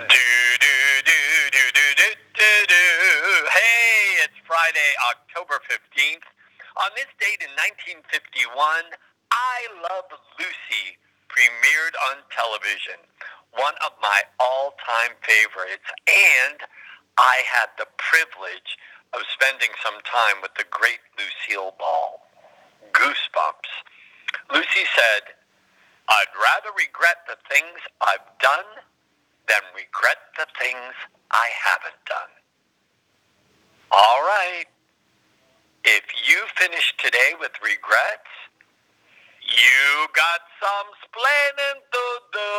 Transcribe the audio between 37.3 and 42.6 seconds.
with regrets, you got some splaining to do.